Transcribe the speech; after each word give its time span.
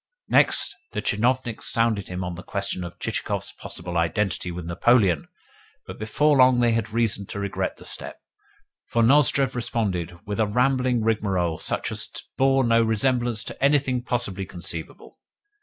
Next, 0.29 0.75
the 0.93 1.01
tchinovniks 1.03 1.61
sounded 1.65 2.07
him 2.07 2.23
on 2.23 2.33
the 2.33 2.41
question 2.41 2.83
of 2.83 2.97
Chichikov's 2.97 3.51
possible 3.51 3.99
identity 3.99 4.49
with 4.49 4.65
Napoleon; 4.65 5.27
but 5.85 5.99
before 5.99 6.35
long 6.37 6.59
they 6.59 6.71
had 6.71 6.89
reason 6.89 7.27
to 7.27 7.39
regret 7.39 7.77
the 7.77 7.85
step, 7.85 8.19
for 8.87 9.03
Nozdrev 9.03 9.53
responded 9.53 10.17
with 10.25 10.39
a 10.39 10.47
rambling 10.47 11.03
rigmarole 11.03 11.59
such 11.59 11.91
as 11.91 12.07
bore 12.35 12.63
no 12.63 12.81
resemblance 12.81 13.43
to 13.43 13.63
anything 13.63 14.01
possibly 14.01 14.47
conceivable. 14.47 15.19